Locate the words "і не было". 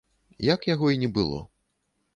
0.95-1.39